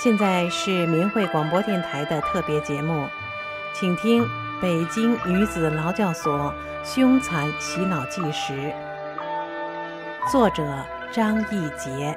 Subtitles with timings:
[0.00, 3.08] 现在是明慧广播电台的特别节目，
[3.74, 4.22] 请听
[4.62, 6.54] 《北京女子劳教所
[6.84, 8.52] 凶残洗脑纪实》，
[10.30, 10.62] 作者
[11.10, 12.16] 张义杰。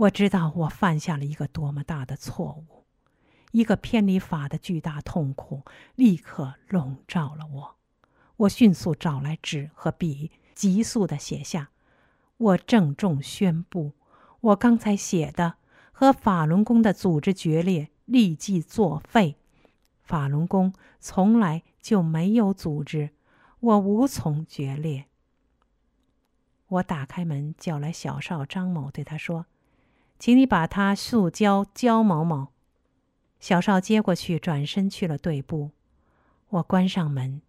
[0.00, 2.86] 我知道我犯下了一个多么大的错误，
[3.52, 5.62] 一个偏离法的巨大痛苦
[5.94, 7.76] 立刻笼罩了我。
[8.38, 11.68] 我迅速找来纸和笔，急速的写下：
[12.38, 13.92] 我郑重宣布，
[14.40, 15.56] 我刚才写的
[15.92, 19.36] 和法轮功的组织决裂立即作废。
[20.02, 23.10] 法轮功从来就没有组织，
[23.60, 25.04] 我无从决裂。
[26.68, 29.44] 我打开门，叫来小少张某，对他说。
[30.20, 32.48] 请你把他速交焦某某。
[33.40, 35.70] 小少接过去，转身去了队部。
[36.50, 37.40] 我关上门，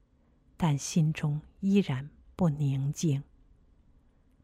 [0.56, 3.24] 但心中依然不宁静。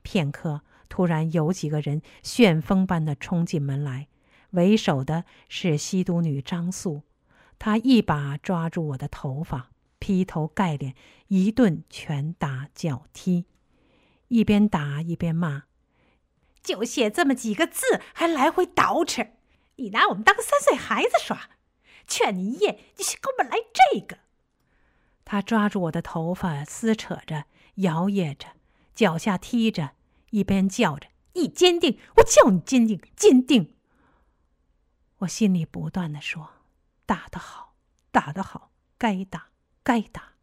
[0.02, 4.10] 片刻，突然有几个人旋风般的冲进门来，
[4.50, 7.04] 为首的是吸毒女张素。
[7.58, 10.94] 她一把抓住我的头发，劈头盖脸
[11.30, 13.46] 一顿拳打脚踢，
[14.28, 15.67] 一边打一边骂。
[16.68, 19.30] 就写这么几个字，还来回捯饬，
[19.78, 21.50] 你拿我们当三岁孩子耍？
[22.06, 24.18] 劝你一夜，你先给我们来这个。
[25.24, 28.48] 他抓住我的头发，撕扯着，摇曳着，
[28.94, 29.92] 脚下踢着，
[30.32, 32.00] 一边叫着：“你坚定！
[32.18, 33.76] 我叫你坚定，坚定！”
[35.20, 36.50] 我心里不断的说
[37.06, 37.76] ：“打得好，
[38.12, 39.48] 打得好，该打，
[39.84, 40.34] 该打。”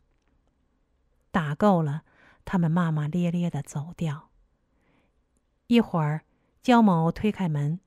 [1.31, 2.05] 打够了，
[2.45, 4.31] 他们骂骂咧咧的走掉。
[5.67, 6.25] 一会儿，
[6.63, 7.81] 焦某推开门，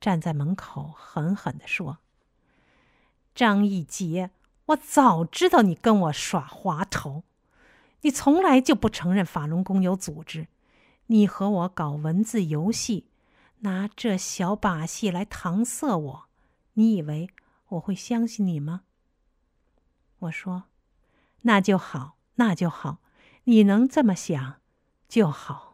[0.00, 1.98] 站在门口，狠狠地说
[3.34, 4.30] ：“张义杰，
[4.66, 7.24] 我早知道你跟我耍滑头，
[8.02, 10.46] 你从来就不承认法轮功有组织，
[11.06, 13.08] 你和我搞文字游戏，
[13.60, 16.28] 拿这小把戏来搪塞我，
[16.74, 17.28] 你以为
[17.68, 18.82] 我会相信你吗？”
[20.20, 20.64] 我说
[21.42, 22.98] ：“那就好，那就好，
[23.44, 24.60] 你能这么想，
[25.08, 25.72] 就好。”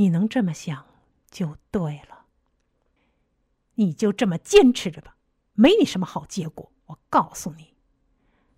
[0.00, 0.86] 你能这么想，
[1.30, 2.24] 就对了。
[3.74, 5.18] 你就这么坚持着吧，
[5.52, 6.72] 没你什么好结果。
[6.86, 7.74] 我告诉你，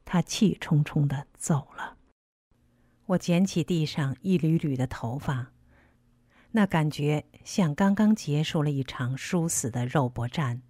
[0.04, 1.96] 他气冲冲的走了。
[3.06, 5.50] 我捡起地上一缕缕的头发，
[6.52, 10.62] 那感觉像刚刚结束了一场殊死的肉搏战。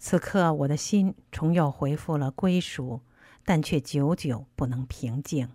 [0.00, 3.02] 此刻，我的心重又恢复了归属，
[3.44, 5.48] 但却久久不能平静。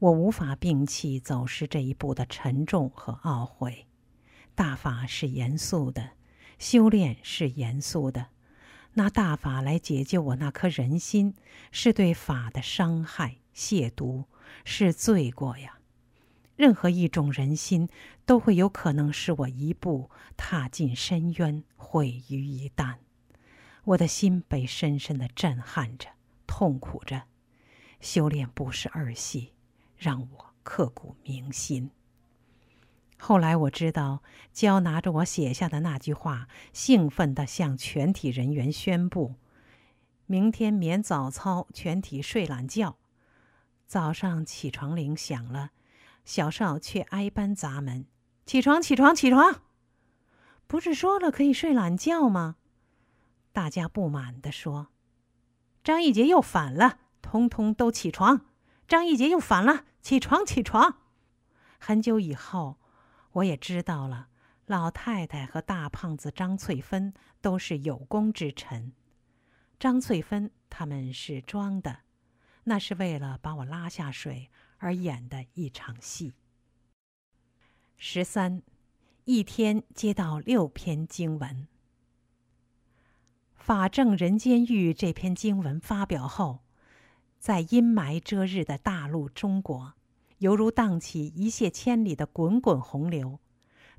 [0.00, 3.86] 我无法摒弃走失这一步的沉重和懊悔。
[4.54, 6.12] 大法是严肃的，
[6.58, 8.28] 修炼是严肃的。
[8.94, 11.34] 拿大法来解救我那颗人心，
[11.70, 14.24] 是对法的伤害、亵渎，
[14.64, 15.78] 是罪过呀！
[16.56, 17.90] 任何一种人心，
[18.24, 22.96] 都会有可能使我一步踏进深渊，毁于一旦。
[23.84, 26.08] 我的心被深深的震撼着，
[26.46, 27.24] 痛苦着。
[28.00, 29.52] 修炼不是儿戏。
[30.00, 31.90] 让我刻骨铭心。
[33.18, 39.34] 后来我知道，焦拿着我写下的那句话，兴奋地向全体人员宣布
[40.24, 42.96] ：“明天免早操，全体睡懒觉。”
[43.86, 45.72] 早上起床铃响了，
[46.24, 48.06] 小少却挨班砸门
[48.46, 49.60] ：“起床，起床，起床！
[50.66, 52.56] 不是说了可以睡懒觉吗？”
[53.52, 54.88] 大家不满地说
[55.84, 58.46] ：“张一杰又反了，通通都起床！”
[58.88, 59.84] 张一杰又反了。
[60.02, 60.98] 起床，起床！
[61.78, 62.78] 很久以后，
[63.32, 64.28] 我也知道了，
[64.66, 68.92] 老太太和大胖子张翠芬都是有功之臣。
[69.78, 72.00] 张翠芬他们是装的，
[72.64, 76.34] 那是为了把我拉下水而演的一场戏。
[77.96, 78.62] 十三，
[79.24, 81.68] 一天接到六篇经文。
[83.62, 86.60] 《法正人间狱》这篇经文发表后。
[87.40, 89.94] 在阴霾遮日的大陆中国，
[90.38, 93.40] 犹如荡起一泻千里的滚滚洪流，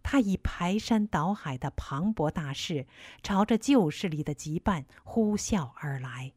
[0.04, 2.86] 它以排山倒海的磅礴大势，
[3.24, 6.34] 朝着旧势力的羁绊呼啸而来。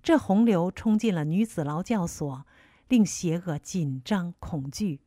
[0.00, 2.46] 这洪流冲进了女子劳教所，
[2.86, 5.00] 令邪恶紧张恐惧；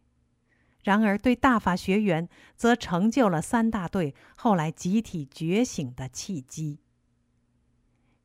[0.83, 2.27] 然而对大法学员，
[2.57, 6.79] 则成就了三大队后来集体觉醒的契机。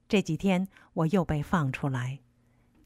[0.08, 2.18] 这几天我又被放出来，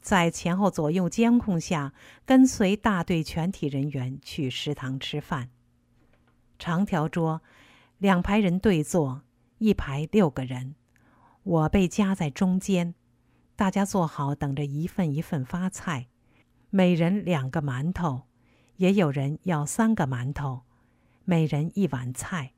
[0.04, 1.94] 在前后左右监控下，
[2.26, 5.48] 跟随大队全体人员去食堂吃饭。
[6.58, 7.40] 长条桌，
[7.96, 9.22] 两排人对坐，
[9.56, 10.74] 一排六个人，
[11.42, 12.94] 我被夹在中间。
[13.56, 16.08] 大家坐好，等着一份一份发菜，
[16.68, 18.24] 每人两个馒头，
[18.76, 20.64] 也有人要三个馒头，
[21.24, 22.52] 每人一碗菜。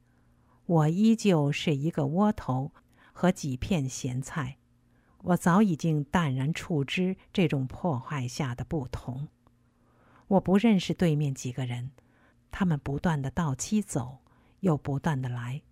[0.65, 2.73] 我依旧是一个窝头
[3.13, 4.57] 和几片咸菜。
[5.23, 9.29] 我早已经淡然处之这种破坏下的不同。
[10.29, 11.91] 我不认识对面几个人，
[12.51, 14.19] 他们不断的到期走，
[14.61, 15.63] 又不断的来。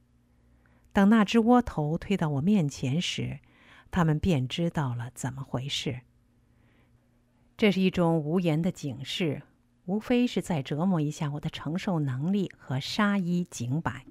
[0.92, 3.40] 等那只窝头推到我面前时，
[3.90, 6.02] 他们便知道了怎么回事。
[7.56, 9.42] 这是一种无言的警示，
[9.86, 14.06] 无非是在折磨一下我的承受能力和杀一儆百。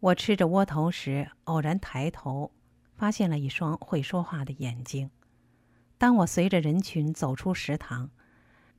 [0.00, 2.52] 我吃着窝头时，偶然抬头，
[3.02, 5.10] 发现了一双会说话的眼睛。
[5.98, 8.08] 当我随着人群走出食堂，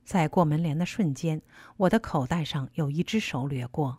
[0.02, 1.42] 在过门帘的瞬间，
[1.76, 3.98] 我的口袋上有一只手掠过，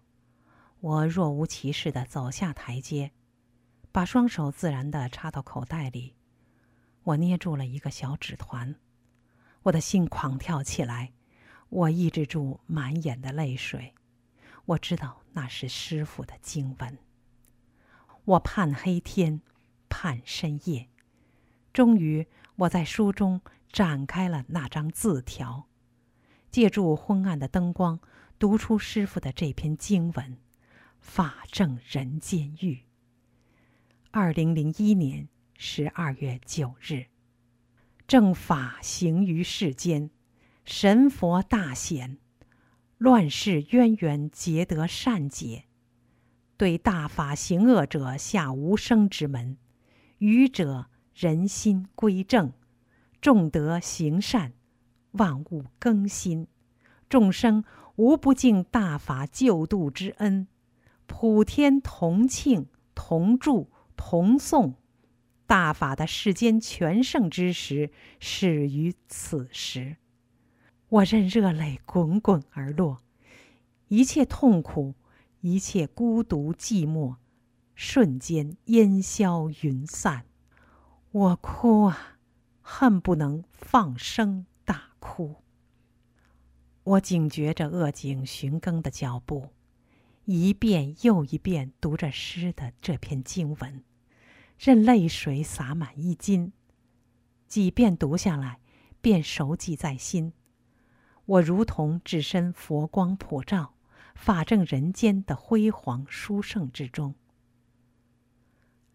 [0.79, 3.11] 我若无其事地走下台阶。
[3.91, 6.15] 把双手自然地插到口袋里，
[7.03, 8.73] 我捏住了一个小纸团，
[9.61, 11.13] 我的心狂跳起来，
[11.69, 13.93] 我抑制住满眼的泪水，
[14.65, 16.97] 我知道那是师傅的经文。
[18.23, 19.39] 我盼黑天，
[19.97, 20.89] 盼深夜，
[21.71, 22.27] 终于
[22.57, 23.39] 我在书中
[23.71, 25.69] 展开了那张字条，
[26.51, 28.01] 借助昏暗的灯光，
[28.37, 30.37] 读出师傅的这篇经文
[30.99, 32.83] ：“法正人间狱。”
[34.11, 37.05] 二零零一年十二月九日，
[38.05, 40.09] 正法行于世间，
[40.65, 42.17] 神佛大显，
[42.97, 45.63] 乱世渊源皆得善解，
[46.57, 49.57] 对大法行恶者下无生之门，
[50.25, 52.51] 愚者人心归正，
[53.21, 54.53] 众德行善，
[55.11, 56.47] 万物更新，
[57.07, 57.63] 众生
[57.95, 60.47] 无不敬大法救度之恩，
[61.05, 63.69] 普天同庆同祝。
[63.97, 64.75] 同颂
[65.47, 69.95] 大法的世间全盛之时，始于此时。
[70.89, 72.97] 我任热泪滚滚而落，
[73.87, 74.95] 一切痛苦，
[75.39, 77.15] 一切孤独寂寞，
[77.75, 80.25] 瞬间烟消云散。
[81.11, 82.17] 我哭啊，
[82.61, 85.35] 恨不能放声大哭。
[86.83, 89.49] 我警觉着恶警寻更的脚步。
[90.25, 93.83] 一遍又一遍读着诗的这篇经文，
[94.57, 96.51] 任泪水洒满衣襟。
[97.47, 98.59] 几遍读下来，
[99.01, 100.33] 便熟记在心。
[101.25, 103.75] 我如同置身佛光普照、
[104.15, 107.13] 法正人间的辉煌殊胜之中。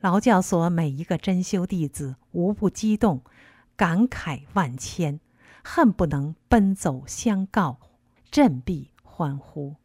[0.01, 3.23] 劳教所每一个真修弟子无不激动，
[3.77, 5.21] 感慨万千，
[5.63, 7.79] 恨不能奔走相告，
[8.31, 9.77] 振臂欢呼。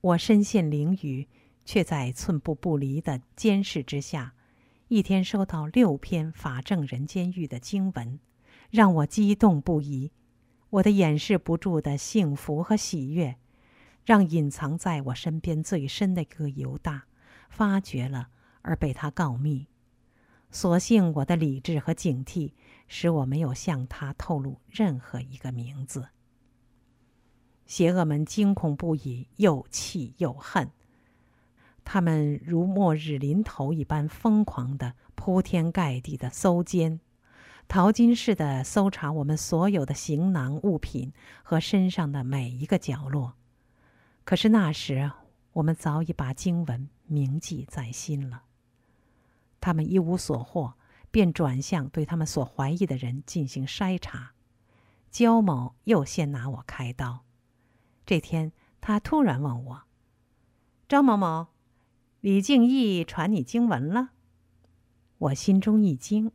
[0.00, 1.26] 我身陷囹圄，
[1.64, 4.34] 却在寸步不离的监视之下，
[4.86, 8.20] 一天收到六篇法正人间狱的经文，
[8.70, 10.12] 让我激动不已。
[10.70, 13.34] 我的掩饰不住的幸福和喜悦，
[14.04, 17.06] 让隐藏在我身边最深的一个犹大
[17.48, 18.28] 发觉了，
[18.64, 19.68] 而被他告密。
[20.50, 22.52] 所幸我的理智和警惕，
[22.88, 26.08] 使我没有向他透露任何一个名字。
[27.66, 30.70] 邪恶们惊恐不已，又气又恨。
[31.84, 37.00] 他们如末日临头一般疯狂的铺天盖地的搜监，
[37.66, 43.34] 淘金似的搜查我们所有的行囊物品和身上的每一个角落。
[44.24, 45.10] 可是那时，
[45.52, 48.44] 我们早已把经文铭记在心了。
[49.64, 50.74] 他们一无所获，
[51.10, 54.34] 便转向对他们所怀疑的人进行筛查。
[55.10, 57.24] 焦某又先拿我开刀。
[58.04, 58.52] 这天，
[58.82, 59.84] 他突然问我
[60.86, 61.46] ：“张某某，
[62.20, 64.10] 李敬义传你经文了？”
[65.16, 66.30] 我心中一惊，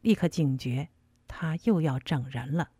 [0.00, 0.88] 立刻警觉，
[1.28, 2.70] 他又要整人了。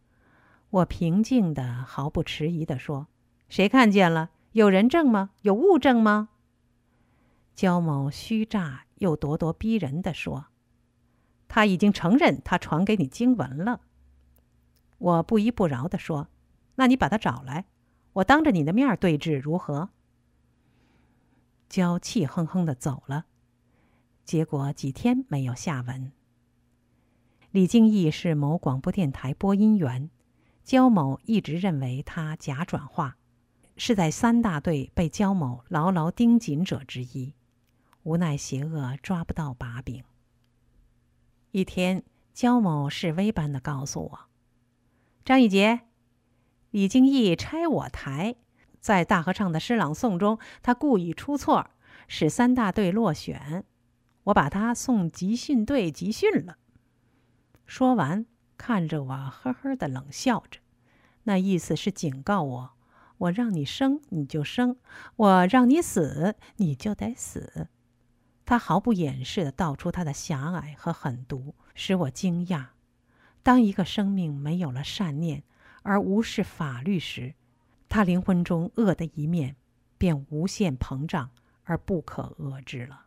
[0.71, 3.09] 我平静的、毫不迟疑的说
[3.51, 4.31] ：“谁看见了？
[4.53, 5.33] 有人证吗？
[5.43, 6.31] 有物证吗？”
[7.55, 10.47] 焦某虚诈又咄咄逼人的说
[11.49, 13.81] ：“他已经承认他传给你经文了。”
[14.99, 16.29] 我不依不饶的说
[16.77, 17.67] ：“那你把他找来。”
[18.15, 19.91] 我当着你的面对质如何？
[21.69, 23.27] 焦气哼哼的走了，
[24.25, 26.13] 结果几天没有下文。
[27.51, 30.09] 李敬义是某广播电台播音员，
[30.65, 33.19] 焦某一直认为他假转化，
[33.77, 37.35] 是在三大队被焦某牢牢盯紧者之一，
[38.07, 40.05] 无奈邪恶抓不到把柄。
[41.51, 44.21] 一天，焦某示威般的告诉我
[45.27, 45.81] ：“张一杰，
[46.71, 48.37] 李经义拆我台，
[48.79, 51.71] 在大合唱的诗朗诵中，他故意出错，
[52.07, 53.65] 使三大队落选，
[54.23, 56.59] 我把他送集训队集训了。”
[57.67, 58.25] 说完，
[58.57, 60.61] 看着我呵呵的冷笑着，
[61.25, 62.71] 那意思是警告我
[63.19, 64.77] ：“我让你生你就生，
[65.17, 67.67] 我让你死你就得死。”
[68.47, 72.69] 他毫不掩饰地道出他的狭隘和狠毒，使我惊讶。
[73.43, 75.43] 当一个生命没有了善念，
[75.83, 77.35] 而无视法律时，
[77.89, 79.57] 他灵魂中恶的一面
[79.99, 81.31] 便无限膨胀
[81.65, 83.07] 而不可遏制了。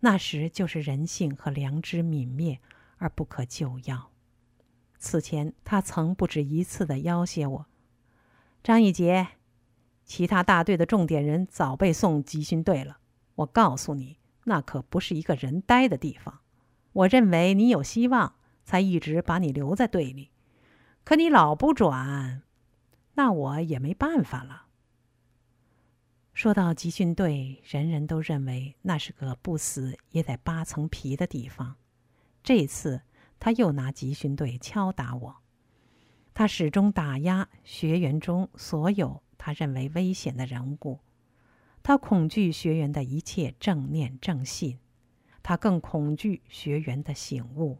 [0.00, 2.58] 那时就是人性和良知泯灭
[2.98, 4.10] 而不可救药。
[4.98, 7.66] 此前，他曾不止一次地要挟我
[8.64, 9.28] ：“张一杰，
[10.04, 12.98] 其他大队的重点人早被送集训队了。
[13.36, 16.40] 我告诉你。”那可不是一个人待的地方。
[16.92, 20.30] 我认为你有希望，才一直把你留在队里。
[21.04, 22.42] 可你老不转，
[23.14, 24.66] 那我也没办法了。
[26.32, 31.76] 说到集训队，人人都认为那是个不死也得扒层皮的地方。
[32.42, 33.02] 这次
[33.38, 35.36] 他又拿集训队敲打我，
[36.32, 41.00] 他始终打压学员中所有他认为危险的人物。
[41.82, 44.78] 他恐惧学员的一切正念正信，
[45.42, 47.78] 他更恐惧学员的醒悟。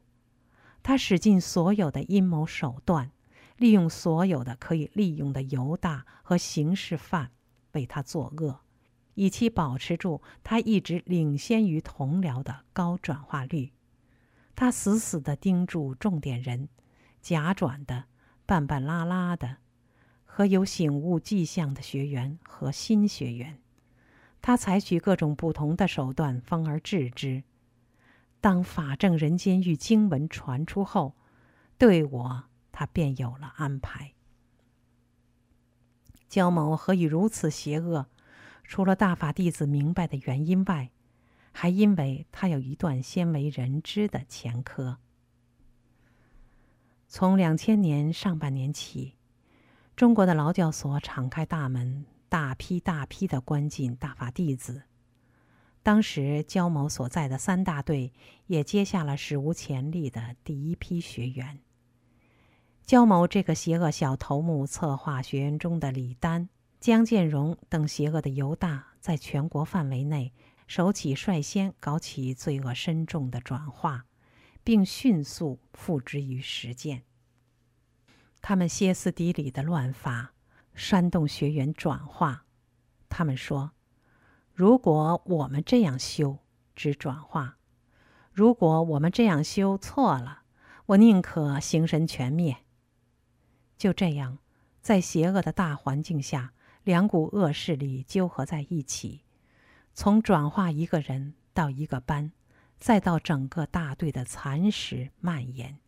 [0.83, 3.11] 他使尽所有的阴谋手段，
[3.59, 7.31] 利用所有的可以利用的犹大和刑事犯
[7.73, 8.61] 为他作恶，
[9.15, 13.73] 以期保持住他一直领先于同僚的高转化率。
[14.57, 16.71] 他死死地盯住重点人，
[17.21, 18.05] 假转的、
[18.47, 19.59] 半半拉拉的，
[20.25, 23.59] 和有醒悟迹象的学员和新学员。
[24.43, 27.45] 他采取各种不同的手段，方而治之。
[28.41, 31.15] 当法正人间狱经文传出后，
[31.77, 34.15] 对我他便有了安排。
[36.29, 38.07] 焦某何以如此邪恶？
[38.65, 40.91] 除了大法弟子明白的原因外，
[41.53, 44.99] 还因为他有一段鲜为人知的前科。
[47.09, 49.17] 从两千年上半年起，
[49.97, 52.05] 中国的劳教所敞开大门。
[52.31, 54.85] 大批大批的关进大法弟子，
[55.83, 58.13] 当时焦某所在的三大队
[58.47, 61.59] 也接下了史无前例的第一批学员。
[62.87, 70.33] 焦某这个邪恶小头目策划学员中的李丹、江建荣等邪恶的犹大，在全国范围内
[70.69, 74.07] 首起率先搞起罪恶深重的转化，
[74.63, 77.03] 并迅速付之于实践。
[78.41, 80.33] 他们歇斯底里的乱发。
[80.81, 82.47] 煽动学员转化，
[83.11, 83.73] 他们说
[84.55, 86.39] ：“如果我们这样修，
[86.75, 87.57] 只转化；
[88.33, 90.45] 如果我们这样修错了，
[90.87, 92.65] 我宁可形神全灭。”
[93.77, 94.39] 就这样，
[94.81, 99.21] 在邪恶的大环境下，两股恶势力纠合在一起，
[99.93, 102.33] 从转化一个人到一个班，
[102.79, 105.79] 再到整个大队的蚕食蔓延，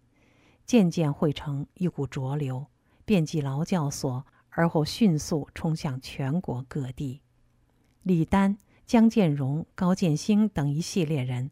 [0.66, 2.66] 渐渐汇成一股浊流，
[3.06, 4.26] 遍及劳教所。
[4.54, 7.22] 而后迅速冲向全国各地，
[8.02, 11.50] 李丹、江建荣、高建兴等一系列人，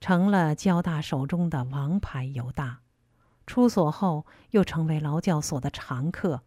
[0.00, 2.80] 成了交大手中的王牌犹大。
[3.46, 6.42] 出所后，又成为劳教所的常客，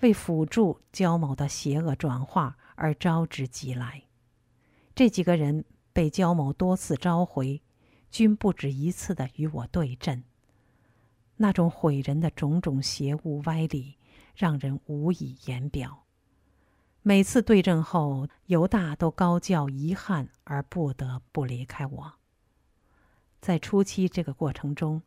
[0.00, 4.04] 为辅助焦某的邪恶转化而招之即来。
[4.94, 7.62] 这几个人被焦某多次召回，
[8.10, 10.24] 均不止一次的与我对阵。
[11.36, 13.98] 那种毁人的种种邪物歪理。
[14.34, 16.04] 让人无以言表。
[17.02, 22.14] 每次对阵后，犹大都高叫遗憾，而不得不离开我。
[23.40, 25.02] 在初期这个过程中，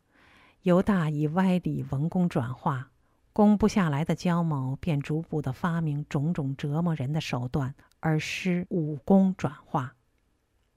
[0.62, 2.92] 犹大以歪理文攻转化，
[3.32, 9.96] 攻不下来的焦某便逐步的发明种种折磨人的手段，而施武功转化。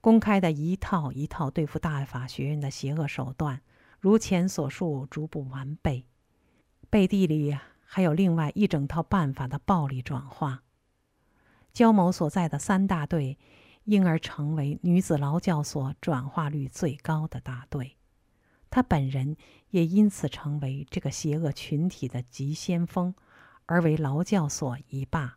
[0.00, 3.60] 公开的一套一套对付大法学院的邪恶手段，
[4.00, 6.04] 如前所述，逐步完备。
[6.90, 7.56] 背地里。
[7.94, 10.62] 还有另外一整套办法的暴力转化。
[11.74, 13.38] 焦某所在的三大队，
[13.84, 17.98] 因而成为女子劳教所转化率最高的大队，
[18.70, 19.36] 他本人
[19.68, 23.14] 也因此成为这个邪恶群体的急先锋，
[23.66, 25.36] 而为劳教所一霸。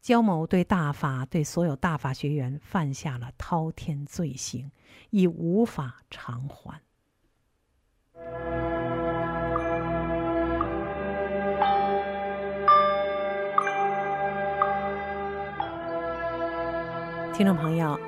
[0.00, 4.72] 焦某对大法对所有大法学员犯下了滔天罪行，
[5.10, 6.82] 已无法偿还。
[17.36, 18.00] 听众朋友，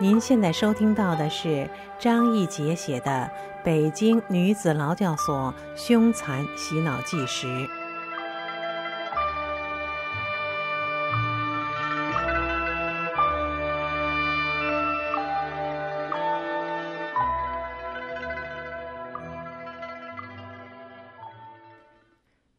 [0.00, 3.28] 您现在收听到的是张义杰写的
[3.64, 7.48] 《北京女子劳教所凶残洗脑纪实》。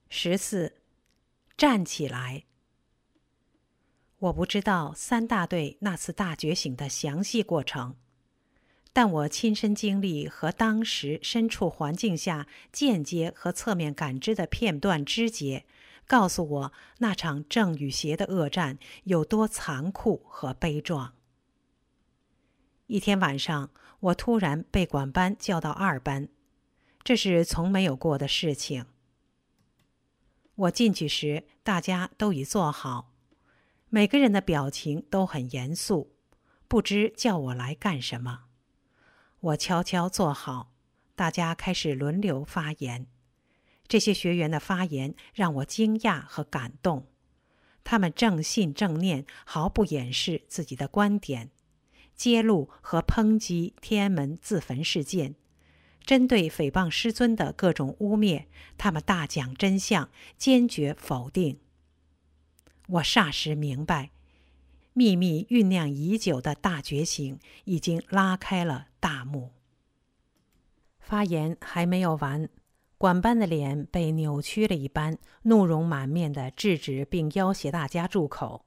[0.10, 0.74] 十四，
[1.56, 2.44] 站起来。
[4.20, 7.96] 我不知道三大队那次大觉醒的详细过程，
[8.92, 15.66] 但我亲身经历和当时身处环境下间接和侧面感知的片段枝节，
[16.08, 21.14] 告诉我那场正与邪的恶战有多残酷和悲壮。
[22.88, 23.70] 一天晚上，
[24.00, 26.28] 我突然被管班叫到二班，
[27.04, 28.88] 这是从没有过的事情。
[30.56, 33.07] 我进去时，大家都已坐好。
[33.90, 36.12] 每个人的表情都很严肃，
[36.68, 38.42] 不知叫我来干什么。
[39.40, 40.74] 我悄悄坐好，
[41.16, 43.08] 大家开始轮流发言。
[43.88, 47.08] 这些学员的发言让我惊讶和感动，
[47.86, 51.52] 他们正信正念，毫不掩饰自己的观点，
[52.14, 55.36] 揭露和抨击天安门自焚事件，
[56.04, 61.62] 针对诽谤师尊的各种污蔑，他们大讲真相，坚决否定。
[62.88, 64.12] 我霎时明白，
[64.94, 69.52] 秘密酝酿已久的大觉醒已经拉开了大幕。
[71.00, 72.50] 发言还没有完，
[72.98, 78.66] 管班的脸被扭曲了一般，怒容满面的制止并要挟大家住口。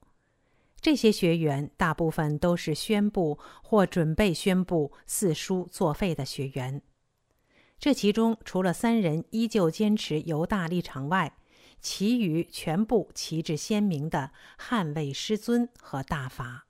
[0.81, 6.81] 这些学员大部分都是宣布或准备宣布四书作废的学员，
[7.79, 11.35] 这其中除了三人依旧坚持犹大立场外，
[11.81, 16.67] 其余全部旗帜鲜明的捍卫师尊和大法。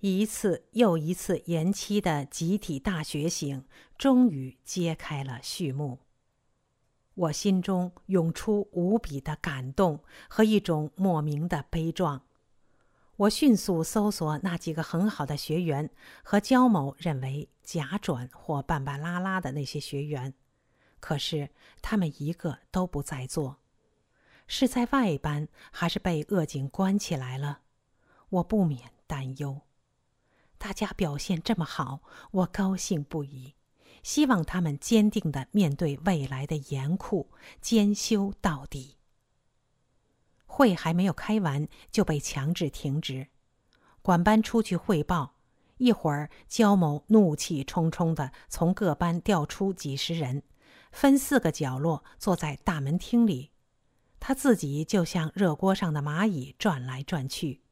[0.00, 3.64] 一次又一次延期的集体大觉醒，
[3.96, 6.00] 终于揭开了序幕。
[7.14, 12.22] 我心中涌出无比的感动和一种莫名的悲壮。
[13.16, 15.90] 我迅速搜索那几个很好的学员
[16.24, 20.34] 和焦某认为假转或半半拉拉的那些学员。
[21.02, 21.50] 可是
[21.82, 23.58] 他们一个都不在座，
[24.46, 27.62] 是在外班还是被恶警关起来了？
[28.28, 29.62] 我不免担忧。
[30.58, 33.56] 大家表现这么好，我高兴不已，
[34.04, 38.96] 希望他们坚定的面对未来的严酷，兼修到底。
[40.46, 43.26] 会还没有开完就被强制停职，
[44.02, 45.34] 管班出去汇报，
[45.78, 50.44] 一会儿焦某怒气冲冲的从各班调出几十人。
[50.92, 53.50] 分四个角落坐在大门厅里，
[54.20, 57.62] 他自己就像热锅上的蚂蚁转来转去。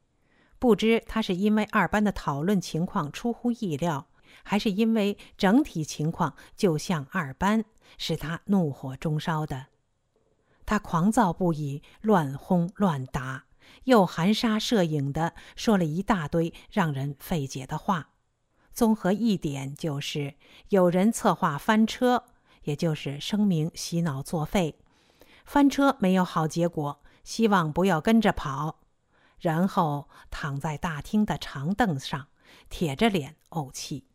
[0.59, 4.07] 不知他是因为二班的讨论情况出乎意料，
[4.43, 7.63] 还是因为整体情况就像二班，
[7.97, 9.67] 使他怒火中烧的。
[10.65, 13.45] 他狂躁不已，乱轰乱打，
[13.85, 18.09] 又含沙射影的说了一大堆让人费解的话。
[18.71, 20.35] 综合一点就是，
[20.69, 22.23] 有人策划翻车。
[22.63, 24.75] 也就是声明洗脑作废，
[25.45, 28.79] 翻车没有好结果，希望不要跟着跑。
[29.39, 32.27] 然后躺在大厅的长凳上，
[32.69, 34.05] 铁着脸怄气。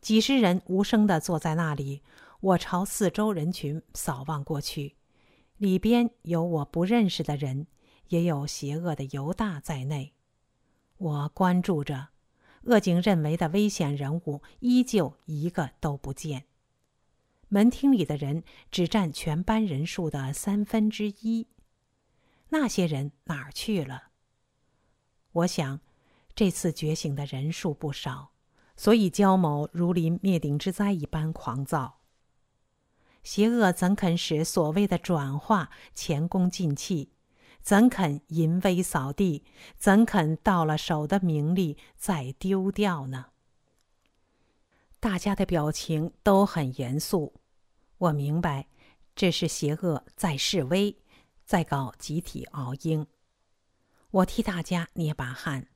[0.00, 2.02] 几十人无声地坐在那里，
[2.40, 4.96] 我朝四周人群扫望过去，
[5.58, 7.66] 里边有我不认识的人，
[8.08, 10.14] 也有邪恶的犹大在内。
[10.96, 12.08] 我关注着，
[12.64, 16.46] 恶警认为的危险人物依旧一个都不见。
[17.52, 21.48] 门厅里的人只占全班人数的三分之一，
[22.48, 24.04] 那些人哪儿去了？
[25.32, 25.80] 我想，
[26.34, 28.32] 这次觉醒的人数不少，
[28.74, 32.00] 所以焦某如临灭顶之灾一般狂躁。
[33.22, 37.12] 邪恶怎肯使所谓的转化前功尽弃？
[37.60, 39.44] 怎肯淫威扫地？
[39.76, 43.26] 怎肯到了手的名利再丢掉呢？
[44.98, 47.34] 大家的表情都很严肃。
[48.02, 48.66] 我明白，
[49.14, 50.96] 这是邪恶在示威，
[51.44, 53.06] 在搞集体熬鹰。
[54.10, 55.68] 我替大家捏把汗。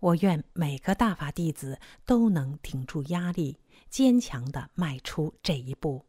[0.00, 6.04] 我愿每个大法弟子都能顶住压力，坚强的迈出这一步。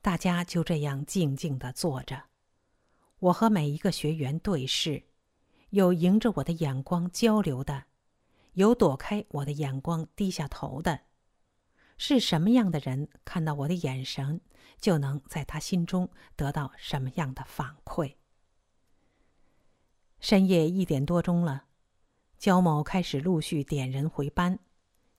[0.00, 2.22] 大家就这样静静的坐着。
[3.18, 5.02] 我和每一个学员对视，
[5.70, 7.86] 有迎着我的眼光交流的，
[8.52, 11.00] 有躲开我的眼光低下头的。
[11.98, 14.40] 是什么样的人看到我的眼神，
[14.80, 18.14] 就能在他心中得到什么样的反馈。
[20.20, 21.64] 深夜一点多钟了，
[22.38, 24.60] 焦某开始陆续点人回班，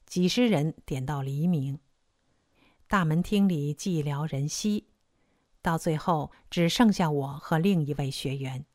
[0.06, 1.80] 几十人点到黎明。
[2.88, 4.88] 大门厅里寂寥人稀，
[5.62, 8.66] 到最后只剩下我和另一位学员。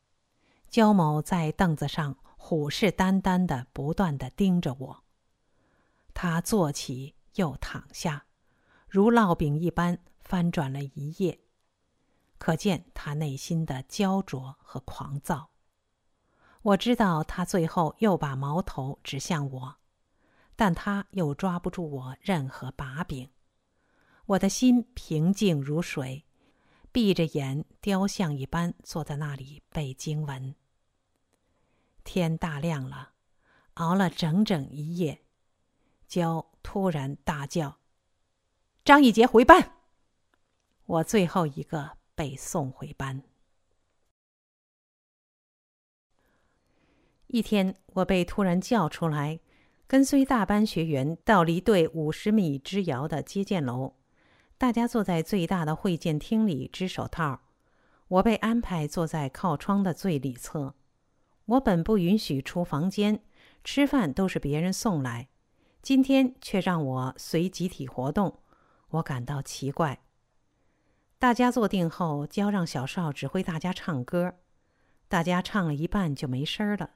[0.69, 5.03] 焦某在凳子上虎视眈眈的，不断的盯着我。
[6.13, 8.25] 他坐起又躺下，
[8.87, 11.39] 如烙饼一般翻转了一夜，
[12.37, 15.51] 可见他内心的焦灼和狂躁。
[16.61, 19.75] 我知道他最后又把矛头指向我，
[20.55, 23.29] 但他又抓不住我任何把柄。
[24.25, 26.25] 我的心平静如水，
[26.91, 30.55] 闭着眼，雕像一般坐在那里背经文。
[32.03, 33.11] 天大亮了，
[33.75, 35.24] 熬了整整一夜，
[36.07, 37.77] 焦突然大叫
[38.85, 39.73] ：“张一杰回班！”
[40.85, 43.23] 我最后一个被送回班。
[47.27, 49.39] 一天，我被突然叫出来，
[49.87, 53.95] 跟随大班学员到离队五十米之遥的接见楼。
[54.57, 57.41] 大家坐在最大的会见厅里织手套，
[58.07, 60.75] 我被安排坐在靠窗的最里侧。
[61.45, 63.21] 我本不允许出房间，
[63.63, 65.27] 吃饭都是别人送来，
[65.85, 68.39] 今天却让我随集体活动，
[68.89, 70.01] 我感到奇怪。
[71.19, 74.33] 大家坐定后，交让小邵指挥大家唱歌，
[75.07, 76.95] 大家唱了一半就没声儿了。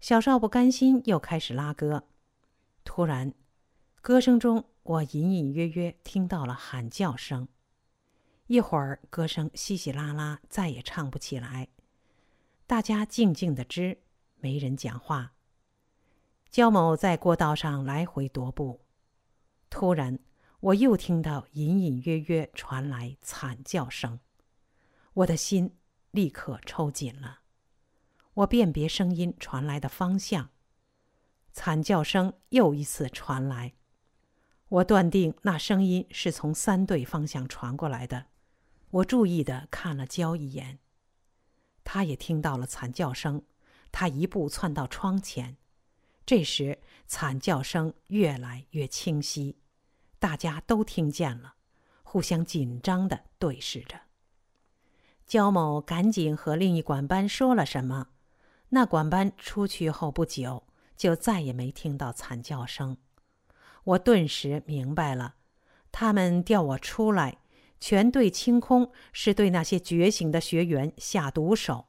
[0.00, 2.08] 小邵不甘心，又开始拉歌。
[2.82, 3.32] 突然，
[4.02, 4.64] 歌声中。
[4.82, 7.46] 我隐隐约约听到了喊叫声，
[8.48, 11.68] 一会儿歌声稀稀拉拉，再也唱不起来。
[12.66, 13.98] 大家静静的织，
[14.40, 15.34] 没人讲话。
[16.50, 18.80] 焦某在过道上来回踱步。
[19.68, 20.18] 突然，
[20.58, 24.18] 我又听到隐隐约约传来惨叫声，
[25.14, 25.76] 我的心
[26.10, 27.40] 立刻抽紧了。
[28.34, 30.50] 我辨别声音传来的方向，
[31.52, 33.74] 惨叫声又一次传来。
[34.68, 38.26] 我断定那声音是从三队方向传过来的。
[38.90, 40.80] 我注意的看了焦一眼，
[41.84, 43.44] 他也听到了惨叫声。
[43.92, 45.56] 他一步窜到窗前。
[46.24, 49.56] 这时，惨叫声越来越清晰，
[50.18, 51.54] 大家都听见了，
[52.02, 54.00] 互相紧张的对视着。
[55.26, 58.08] 焦某赶紧和另一管班说了什么，
[58.70, 60.64] 那管班出去后不久，
[60.96, 62.96] 就再也没听到惨叫声。
[63.84, 65.36] 我顿时明白了，
[65.90, 67.38] 他们调我出来，
[67.80, 71.86] 全队清空，是对那些觉醒的学员下毒手。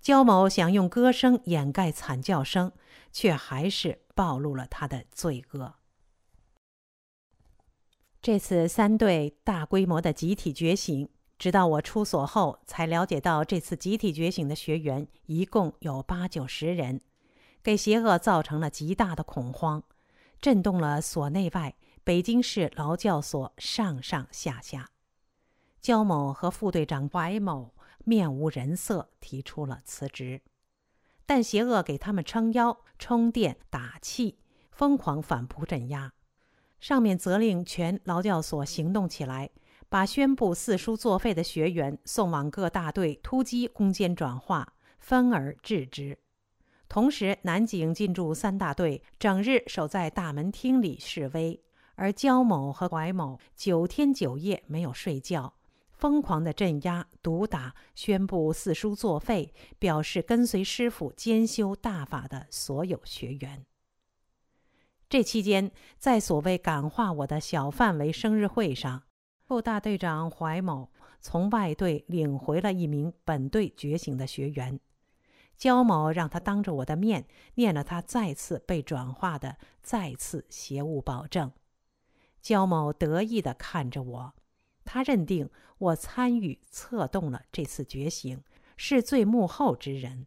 [0.00, 2.72] 焦某想用歌声掩盖惨叫声，
[3.12, 5.74] 却还是暴露了他的罪恶。
[8.20, 11.08] 这次三队大规模的集体觉醒，
[11.38, 17.00] 直到我出所后才了解到，这次集体觉醒的学员一共有八九十人，
[17.62, 19.82] 给邪恶造成了极大的恐慌。
[20.40, 24.90] 震动了所内外，北京市劳教所上上下下。
[25.80, 27.72] 焦某和副队长白某
[28.08, 30.40] 面无人色，提出了辞职。
[31.26, 34.38] 但邪恶给他们撑腰、充电、打气，
[34.72, 36.14] 疯狂反扑镇压。
[36.80, 39.50] 上面责令全劳教所行动起来，
[39.90, 46.18] 把宣布四书作废的学员送往各大队突击攻坚转化，分而治之。
[46.88, 51.60] 同时，南警进驻三大队，整日守在大门厅里示威；
[51.96, 55.52] 而焦某和怀某九天九夜没有睡觉，
[55.98, 63.66] 疯狂的镇压、毒打，宣布四书作废，表示跟随师傅兼修大法的所有学员。
[65.08, 69.02] 这期间，在所谓感化我的小范围生日会上，
[69.42, 74.78] 副大队长怀某从外队领回了一名本队觉醒的学员。
[75.56, 81.50] 焦某让他当着我的面念了他再次被转化的再次邪物保证。
[82.40, 84.34] 焦某得意地看着我，
[84.90, 88.42] 他认定我参与策动了这次觉醒，
[88.78, 90.26] 是最幕后之人。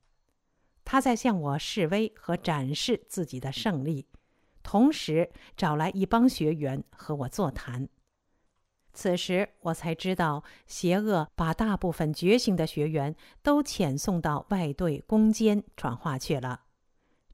[0.85, 4.05] 他在向我示威和展示自己的胜利，
[4.61, 7.89] 同时找来一帮学员和我座谈。
[8.93, 16.65] 此时我才知道，邪恶把大部分觉醒的学员都遣送到外队攻坚转化去了。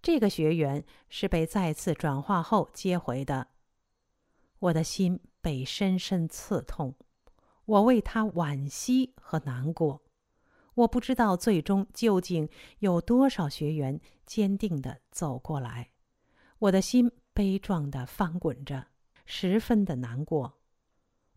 [0.01, 3.47] 这个学员是被再次转化后接回的。
[4.59, 6.95] 我的心被深深刺痛，
[7.67, 10.01] 我为他惋惜和难过。
[10.73, 12.49] 我不知道最终究竟
[12.79, 15.91] 有多少学员坚定地走过来。
[16.59, 18.87] 我的心悲壮地翻滚着，
[19.25, 20.57] 十分的难过。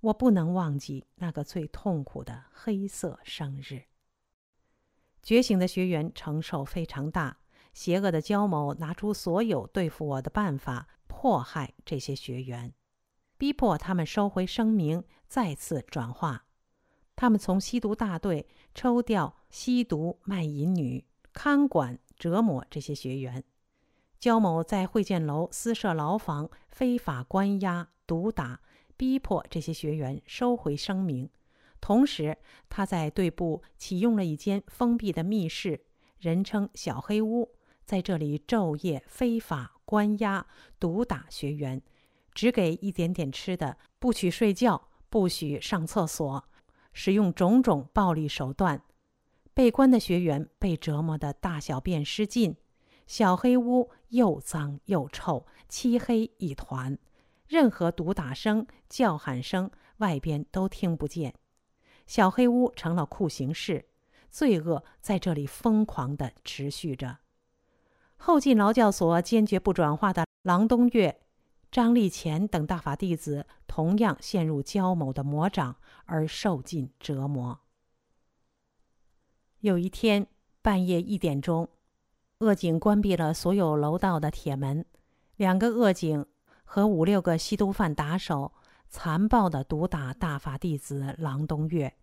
[0.01, 3.85] 我不能忘记那个最痛苦的黑色生日。
[5.23, 7.39] 觉醒的学员承受非常大，
[7.75, 12.73] 邪恶的焦某拿出所有对付我的办法，迫害这些学员，
[13.41, 16.45] 逼迫他们收回声明，再次转化。
[17.17, 23.43] 他们从吸毒大队抽调吸毒卖淫女，看管折磨这些学员。
[24.19, 28.61] 焦某在会见楼私设牢房，非法关押、毒打、
[28.99, 31.31] 逼迫这些学员收回声明。
[31.81, 32.37] 同时，
[32.69, 35.87] 他在队部启用了一间封闭的密室，
[36.19, 37.55] 人称“小黑屋”。
[37.87, 40.47] 在这里昼夜非法关押、
[40.79, 41.83] 毒打学员，
[42.33, 46.45] 只给一点点吃的，不许睡觉，不许上厕所，
[46.93, 48.83] 使用种种暴力手段。
[49.53, 52.57] 被关的学员被折磨得大小便失禁，
[53.07, 56.97] 小黑屋又脏又臭，漆黑一团，
[57.49, 61.35] 任何毒打声、叫喊声，外边都听不见。
[62.07, 63.87] 小黑屋成了酷刑室，
[64.31, 67.19] 罪恶在这里疯狂地持续着。
[68.17, 71.21] 后进劳教所坚决不转化的郎东岳、
[71.71, 77.61] 张立乾等大法弟子，同样陷入焦某的魔掌而受尽折磨。
[79.61, 80.27] 有一天
[80.63, 81.69] 半夜一点钟，
[82.41, 84.85] 恶警关闭了所有楼道的铁门，
[85.37, 86.27] 两个恶警
[86.65, 88.53] 和五六个吸毒犯打手
[88.89, 91.95] 残暴地毒打大法弟子郎东岳，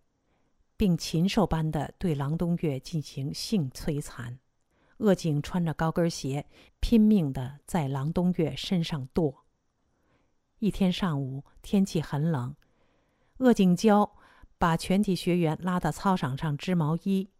[0.76, 4.38] 并禽兽般地对郎东岳进行性摧残。
[4.98, 6.46] 恶警穿着高跟鞋，
[6.80, 9.44] 拼命地在郎东岳身上跺。
[10.60, 12.56] 一天上午，天气很冷，
[13.38, 14.16] 鄂景娇
[14.58, 17.30] 把全体学员拉到操场上织毛衣。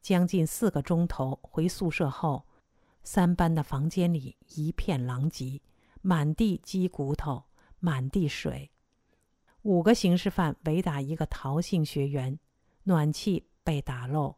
[0.00, 2.46] 将近四个钟头回宿舍后，
[3.02, 5.60] 三班的房间里一片狼藉，
[6.00, 7.44] 满地鸡骨头，
[7.80, 8.70] 满地水。
[9.62, 12.38] 五个刑事犯围打一个陶姓学员，
[12.84, 14.36] 暖气被打漏。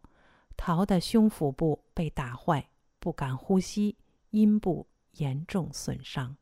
[0.56, 3.96] 陶的胸腹部被打坏，不敢呼吸，
[4.30, 6.36] 阴部严重损伤。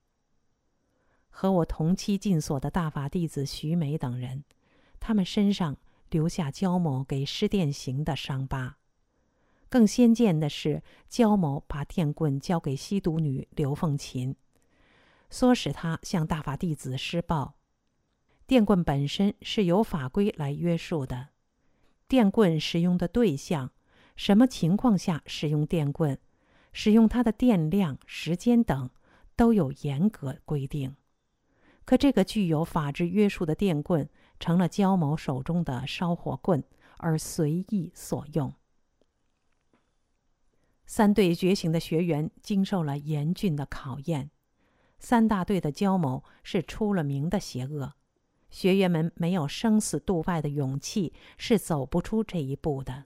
[1.36, 4.44] 和我同期进所的大法弟子徐梅等人，
[5.00, 5.76] 他们身上
[6.08, 8.78] 留下焦某给施电刑的伤疤。
[9.68, 14.36] 更先见的是，焦某把电棍交给吸毒女刘凤琴，
[15.28, 17.56] 唆使她向大法弟子施暴。
[18.46, 21.30] 电棍本身是由法规来约束的，
[22.06, 23.72] 电棍使用的对象。
[24.14, 26.16] 什么情况下使用电棍，
[26.72, 28.88] 使用它的电量、时间等，
[29.34, 30.94] 都有严格规定。
[31.84, 34.08] 可这个具有法制约束的电棍，
[34.40, 36.64] 成了焦某手中的烧火棍，
[36.98, 38.52] 而随意所用。
[40.86, 44.30] 三队觉醒的学员经受了严峻的考验。
[44.98, 47.94] 三大队的焦某是出了名的邪恶，
[48.48, 53.04] 学员们没有生死度外的勇气，是走不出这一步的。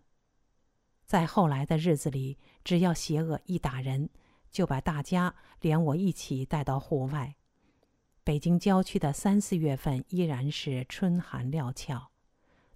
[1.04, 4.10] 在后来的日子里，只要邪恶一打人，
[4.50, 7.36] 就把大家连我一起带到户外。
[8.28, 12.10] 北京郊区的三四月份依然是春寒料峭，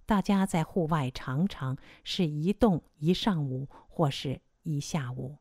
[0.03, 5.37] 大家在户外常常是一动一上午或是一下午，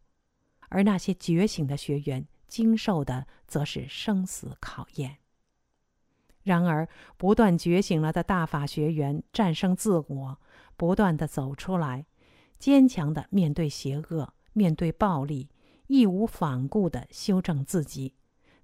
[0.68, 5.16] 而那些觉醒的学员经受的则是生死考验。
[6.42, 10.38] 然而，不断觉醒了的大法学员战胜自我，
[10.76, 12.04] 不断的走出来。
[12.58, 15.48] 坚强的面对邪恶，面对暴力，
[15.86, 18.12] 义无反顾的修正自己，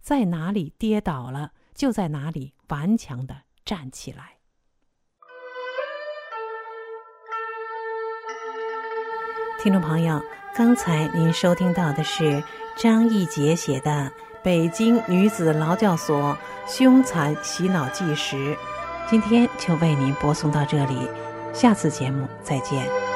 [0.01, 4.39] 在哪里跌倒了，就在哪里顽强的站起来。
[9.61, 10.23] 听众朋友，
[10.55, 12.43] 刚才您收听到的是
[12.77, 13.91] 张义杰写的
[14.43, 18.37] 《北京女子劳教所凶残洗脑纪实》，
[19.11, 21.09] 今天就为您播送到这里，
[21.53, 23.08] 下次节目再见。